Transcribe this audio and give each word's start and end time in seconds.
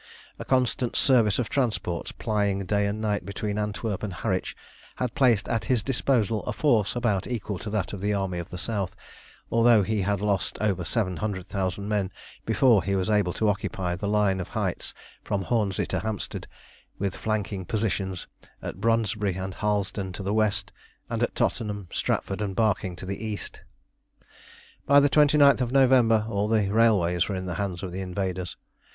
A 0.39 0.45
constant 0.45 0.95
service 0.95 1.37
of 1.37 1.47
transports, 1.47 2.11
plying 2.11 2.65
day 2.65 2.87
and 2.87 2.99
night 2.99 3.23
between 3.23 3.59
Antwerp 3.59 4.01
and 4.01 4.11
Harwich, 4.11 4.57
had 4.95 5.13
placed 5.13 5.47
at 5.47 5.65
his 5.65 5.83
disposal 5.83 6.41
a 6.45 6.53
force 6.53 6.95
about 6.95 7.27
equal 7.27 7.59
to 7.59 7.69
that 7.69 7.93
of 7.93 8.01
the 8.01 8.11
Army 8.11 8.39
of 8.39 8.49
the 8.49 8.57
South, 8.57 8.95
although 9.51 9.83
he 9.83 10.01
had 10.01 10.19
lost 10.19 10.57
over 10.59 10.83
seven 10.83 11.17
hundred 11.17 11.45
thousand 11.45 11.87
men 11.87 12.11
before 12.47 12.81
he 12.83 12.95
was 12.95 13.11
able 13.11 13.31
to 13.33 13.47
occupy 13.47 13.95
the 13.95 14.07
line 14.07 14.39
of 14.39 14.47
heights 14.47 14.95
from 15.23 15.43
Hornsey 15.43 15.85
to 15.85 15.99
Hampstead, 15.99 16.47
with 16.97 17.15
flanking 17.15 17.63
positions 17.63 18.25
at 18.59 18.81
Brondesbury 18.81 19.35
and 19.35 19.53
Harlesden 19.53 20.13
to 20.13 20.23
the 20.23 20.33
west, 20.33 20.71
and 21.11 21.21
at 21.21 21.35
Tottenham, 21.35 21.89
Stratford, 21.91 22.41
and 22.41 22.55
Barking 22.55 22.95
to 22.95 23.05
the 23.05 23.23
east. 23.23 23.61
By 24.87 24.99
the 24.99 25.11
29th 25.11 25.61
of 25.61 25.71
November 25.71 26.25
all 26.27 26.47
the 26.47 26.69
railways 26.73 27.29
were 27.29 27.35
in 27.35 27.45
the 27.45 27.53
hands 27.61 27.83
of 27.83 27.91
the 27.91 28.01
invaders. 28.01 28.57